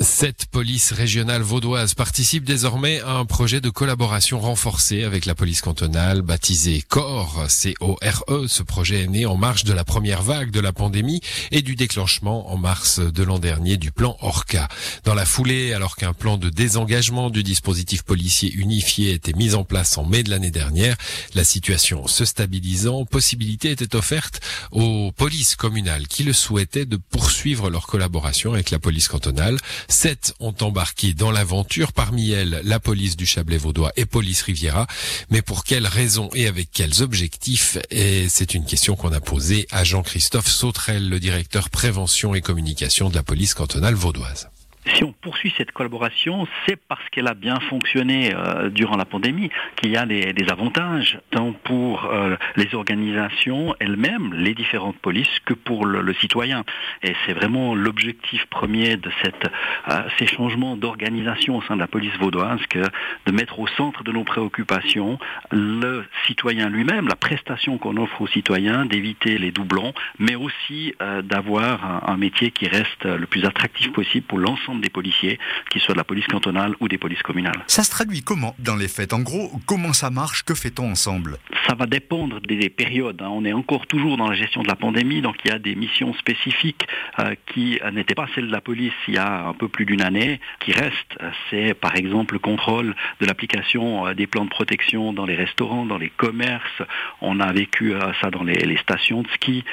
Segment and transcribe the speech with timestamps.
[0.00, 5.60] Cette police régionale vaudoise participe désormais à un projet de collaboration renforcée avec la police
[5.60, 8.46] cantonale baptisé CORE, C-O-R-E.
[8.48, 11.20] Ce projet est né en marge de la première vague de la pandémie
[11.50, 14.66] et du déclenchement en mars de l'an dernier du plan ORCA.
[15.04, 19.62] Dans la foulée, alors qu'un plan de désengagement du dispositif policier unifié était mis en
[19.62, 20.96] place en mai de l'année dernière,
[21.34, 24.40] la situation se stabilisant, possibilité était offerte
[24.70, 29.58] aux polices communales qui le souhaitaient de poursuivre leur collaboration avec la police cantonale.
[29.88, 34.86] Sept ont embarqué dans l'aventure, parmi elles la police du Chablais vaudois et police Riviera.
[35.30, 37.78] Mais pour quelles raisons et avec quels objectifs?
[37.90, 43.10] Et c'est une question qu'on a posée à Jean-Christophe Sautrel, le directeur prévention et communication
[43.10, 44.51] de la police cantonale vaudoise.
[44.86, 49.48] Si on poursuit cette collaboration, c'est parce qu'elle a bien fonctionné euh, durant la pandémie
[49.76, 55.54] qu'il y a des, avantages, tant pour euh, les organisations elles-mêmes, les différentes polices, que
[55.54, 56.64] pour le, citoyen.
[57.04, 62.16] Et c'est vraiment l'objectif premier de euh, ces changements d'organisation au sein de la police
[62.18, 62.80] vaudoise, que
[63.26, 65.18] de mettre au centre de nos préoccupations
[65.52, 72.08] le citoyen lui-même, la prestation qu'on offre aux citoyens, d'éviter les doublons, mais aussi d'avoir
[72.08, 75.38] un métier qui reste le plus attractif possible pour l'ensemble des policiers,
[75.70, 77.62] qu'ils soient de la police cantonale ou des polices communales.
[77.66, 79.12] Ça se traduit comment dans les faits?
[79.12, 80.42] En gros, comment ça marche?
[80.44, 81.38] Que fait-on ensemble?
[81.66, 83.22] Ça va dépendre des périodes.
[83.22, 83.30] Hein.
[83.30, 85.74] On est encore toujours dans la gestion de la pandémie, donc il y a des
[85.74, 86.86] missions spécifiques
[87.18, 90.02] euh, qui n'étaient pas celles de la police il y a un peu plus d'une
[90.02, 91.18] année, qui restent.
[91.50, 95.86] C'est par exemple le contrôle de l'application euh, des plans de protection dans les restaurants,
[95.86, 96.82] dans les commerces.
[97.20, 99.64] On a vécu euh, ça dans les, stations de ski,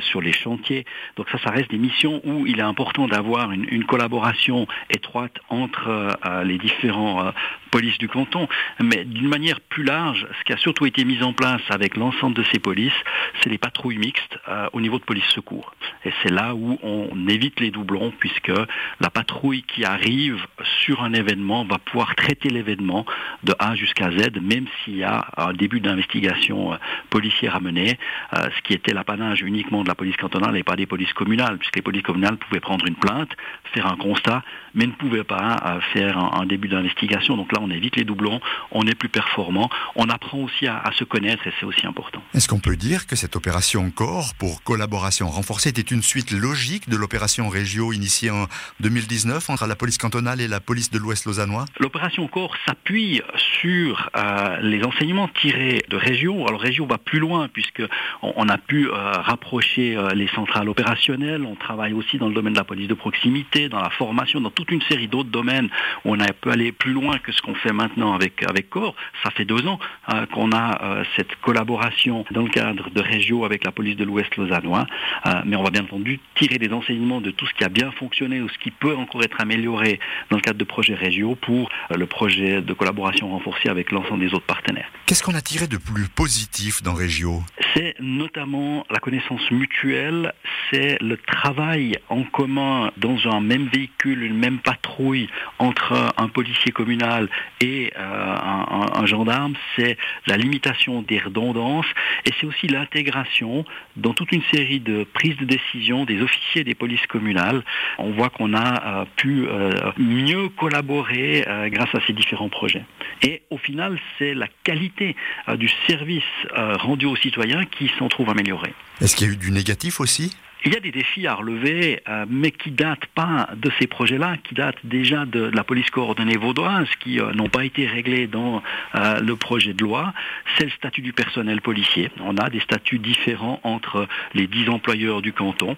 [0.00, 0.84] sur les chantiers.
[1.16, 4.66] Donc ça, ça reste des missions où il est important d'avoir une, une collaboration collaboration
[4.90, 7.30] étroite entre euh, les différents euh,
[7.70, 8.48] polices du canton,
[8.80, 12.34] mais d'une manière plus large, ce qui a surtout été mis en place avec l'ensemble
[12.34, 13.00] de ces polices,
[13.40, 15.72] c'est les patrouilles mixtes euh, au niveau de police secours.
[16.04, 18.52] Et c'est là où on évite les doublons, puisque
[18.98, 20.44] la patrouille qui arrive
[20.84, 23.06] sur un événement va pouvoir traiter l'événement
[23.44, 26.76] de A jusqu'à Z, même s'il y a un début d'investigation
[27.10, 27.98] policière à mener,
[28.32, 31.76] ce qui était l'apanage uniquement de la police cantonale et pas des polices communales, puisque
[31.76, 33.30] les polices communales pouvaient prendre une plainte,
[33.72, 34.42] faire un constat,
[34.74, 37.36] mais ne pouvait pas euh, faire un, début d'investigation.
[37.36, 38.40] Donc là, on évite les doublons,
[38.72, 42.22] on est plus performant, on apprend aussi à, se connaître et c'est aussi important.
[42.34, 46.88] Est-ce qu'on peut dire que cette opération Corps pour collaboration renforcée était une suite logique
[46.88, 48.46] de l'opération Régio initiée en
[48.80, 51.66] 2019 entre la police cantonale et la police de l'Ouest lausannois?
[51.78, 53.22] L'opération Corps s'appuie
[53.60, 56.46] sur euh, les enseignements tirés de Régio.
[56.48, 57.82] Alors Régio va plus loin puisque
[58.22, 61.44] on, a pu euh, rapprocher les centrales opérationnelles.
[61.44, 64.50] On travaille aussi dans le domaine de la police de proximité, dans la formation, dans
[64.50, 65.68] toute une série d'autres domaines
[66.04, 68.94] où on a pu aller plus loin que ce qu'on fait maintenant avec, avec Corps.
[69.22, 69.78] Ça fait deux ans
[70.12, 74.04] euh, qu'on a euh, cette collaboration dans le cadre de Régio avec la police de
[74.04, 74.86] l'Ouest lausannois.
[75.26, 77.90] Euh, mais on va bien entendu tirer des enseignements de tout ce qui a bien
[77.92, 81.70] fonctionné ou ce qui peut encore être amélioré dans le cadre de projets Régio pour
[81.94, 84.90] le projet de collaboration renforcée avec l'ensemble des autres partenaires.
[85.06, 87.42] Qu'est-ce qu'on a tiré de plus positif dans Régio
[87.74, 90.32] C'est notamment la connaissance mutuelle,
[90.70, 96.72] c'est le travail en commun dans un même véhicule, une même patrouille entre un policier
[96.72, 97.28] communal
[97.60, 99.96] et euh, un, gendarme, c'est
[100.26, 101.86] la limitation des redondances
[102.26, 103.64] et c'est aussi l'intégration
[103.96, 107.62] dans toute une série de prises de décision des officiers des polices communales.
[107.98, 112.84] On voit qu'on a euh, pu euh, mieux collaborer grâce à ces différents projets.
[113.22, 115.16] Et au final, c'est la qualité
[115.56, 116.22] du service
[116.54, 118.72] rendu aux citoyens qui s'en trouve améliorée.
[119.00, 120.36] Est-ce qu'il y a eu du négatif aussi?
[120.64, 124.36] Il y a des défis à relever, euh, mais qui datent pas de ces projets-là,
[124.44, 128.62] qui datent déjà de, la police coordonnée vaudoise, qui euh, n'ont pas été réglés dans
[128.94, 130.12] euh, le projet de loi.
[130.56, 132.10] C'est le statut du personnel policier.
[132.20, 135.76] On a des statuts différents entre les dix employeurs du canton.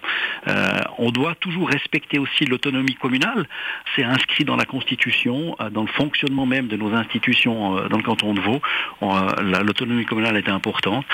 [0.97, 3.47] on doit toujours respecter aussi l'autonomie communale.
[3.95, 8.33] C'est inscrit dans la Constitution, dans le fonctionnement même de nos institutions dans le canton
[8.33, 8.61] de Vaud.
[9.01, 11.05] L'autonomie communale est importante.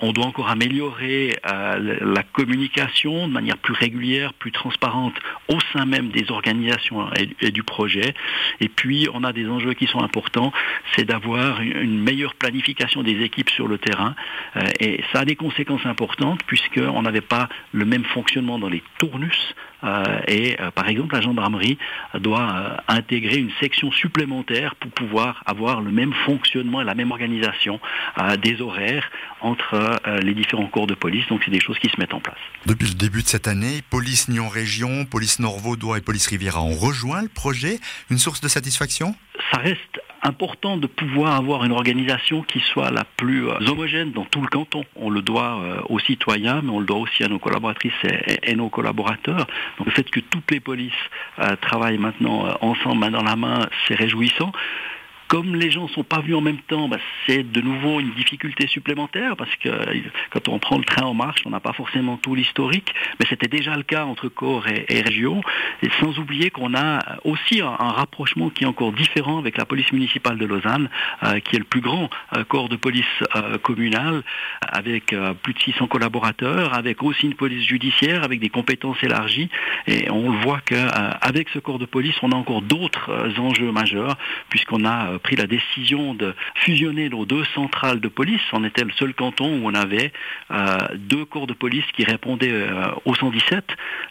[0.00, 5.14] on doit encore améliorer la communication de manière plus régulière, plus transparente
[5.48, 8.14] au sein même des organisations et, du projet.
[8.60, 10.52] Et puis, on a des enjeux qui sont importants,
[10.94, 14.14] c'est d'avoir une meilleure planification des équipes sur le terrain.
[14.56, 18.82] Euh, et ça a des conséquences importantes puisqu'on n'avait pas le même fonctionnement dans les
[18.98, 19.54] tournus.
[19.84, 21.78] Euh, et euh, par exemple, la gendarmerie
[22.18, 27.80] doit intégrer une section supplémentaire pour pouvoir avoir le même fonctionnement et la même organisation
[28.42, 29.10] des horaires
[29.40, 31.26] entre les différents corps de police.
[31.28, 32.38] Donc, c'est des choses qui se mettent en place.
[32.66, 36.62] Depuis le début de cette année, Police Nyon Région, Police Nord Vaudois et Police Riviera
[36.62, 37.78] ont rejoint le projet.
[38.10, 39.14] Une source de satisfaction?
[39.52, 44.40] Ça reste important de pouvoir avoir une organisation qui soit la plus homogène dans tout
[44.40, 44.84] le canton.
[44.96, 47.92] On le doit aux citoyens, mais on le doit aussi à nos collaboratrices
[48.42, 49.46] et, nos collaborateurs.
[49.78, 50.92] Donc le fait que toutes les polices
[51.60, 54.52] travaillent maintenant ensemble, main dans la main, c'est réjouissant.
[55.30, 58.10] Comme les gens ne sont pas vus en même temps, bah, c'est de nouveau une
[58.14, 59.70] difficulté supplémentaire parce que
[60.30, 63.46] quand on prend le train en marche, on n'a pas forcément tout l'historique, mais c'était
[63.46, 65.40] déjà le cas entre corps et, et région.
[65.84, 69.92] Et sans oublier qu'on a aussi un, rapprochement qui est encore différent avec la police
[69.92, 70.90] municipale de Lausanne,
[71.22, 73.04] euh, qui est le plus grand euh, corps de police
[73.36, 74.24] euh, communal,
[74.60, 79.48] avec plus de 600 collaborateurs, avec aussi une police judiciaire, avec des compétences élargies.
[79.86, 84.16] Et on voit qu'avec ce corps de police, on a encore d'autres enjeux majeurs,
[84.48, 88.40] puisqu'on a pris la décision de fusionner nos deux centrales de police.
[88.52, 90.12] On était le seul canton où on avait
[90.50, 93.64] euh, deux corps de police qui répondaient euh, au 117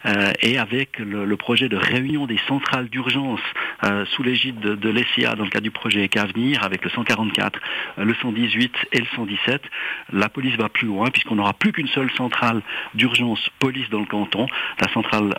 [0.06, 3.40] euh, et avec le, projet de réunion des centrales d'urgence
[4.10, 7.58] sous l'égide de, de l'ECA dans le cadre du projet Qu'Avenir avec le 144,
[7.96, 9.62] le 118 et le 117.
[10.12, 12.60] La police va plus loin puisqu'on n'aura plus qu'une seule centrale
[12.94, 14.46] d'urgence police dans le canton,
[14.78, 15.34] la centrale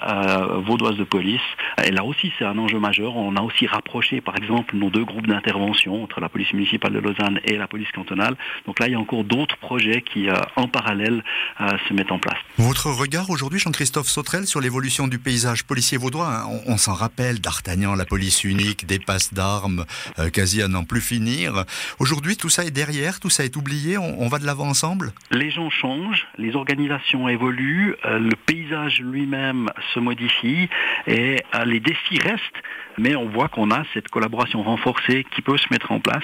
[0.65, 1.41] vaudoise de police.
[1.85, 3.15] Et là aussi c'est un enjeu majeur.
[3.15, 7.00] On a aussi rapproché par exemple nos deux groupes d'intervention entre la police municipale de
[7.00, 8.36] Lausanne et la police cantonale.
[8.66, 11.24] Donc là, il y a encore d'autres projets qui, euh, en parallèle,
[11.60, 12.38] euh, se mettent en place.
[12.58, 17.40] Votre regard aujourd'hui, Jean-Christophe Sautrel, sur l'évolution du paysage policier vaudois, hein, on, s'en rappelle,
[17.40, 19.86] d'Artagnan, la police unique, des passes d'armes,
[20.19, 21.66] euh, quasi à n'en plus finir.
[22.00, 25.14] Aujourd'hui, tout ça est derrière, tout ça est oublié, on, va de l'avant ensemble?
[25.31, 30.69] Les gens changent, les organisations évoluent, le paysage lui-même se modifie
[31.07, 32.62] et les défis restent
[32.98, 36.24] mais on voit qu'on a cette collaboration renforcée qui peut se mettre en place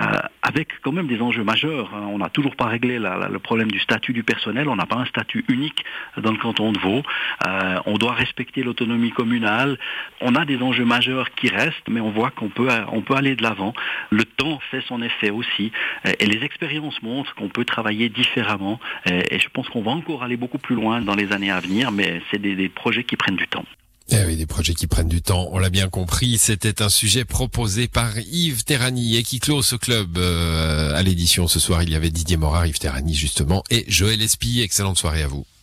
[0.00, 0.06] euh,
[0.42, 1.90] avec quand même des enjeux majeurs.
[1.94, 2.06] Hein.
[2.10, 5.04] On n'a toujours pas réglé le problème du statut du personnel, on n'a pas un
[5.04, 5.84] statut unique
[6.16, 7.02] dans le canton de Vaud.
[7.46, 9.78] Euh, on doit respecter l'autonomie communale.
[10.20, 13.36] On a des enjeux majeurs qui restent, mais on voit qu'on peut, on peut aller
[13.36, 13.72] de l'avant.
[14.10, 15.72] Le temps fait son effet aussi,
[16.18, 18.80] et les expériences montrent qu'on peut travailler différemment.
[19.06, 21.92] Et je pense qu'on va encore aller beaucoup plus loin dans les années à venir,
[21.92, 23.64] mais c'est des projets qui prennent du temps.
[24.12, 26.36] Eh oui, des projets qui prennent du temps, on l'a bien compris.
[26.36, 31.46] C'était un sujet proposé par Yves Terrani et qui clôt ce club euh, à l'édition
[31.46, 31.84] ce soir.
[31.84, 34.60] Il y avait Didier Morard, Yves Terrani justement, et Joël Espy.
[34.62, 35.46] Excellente soirée à vous.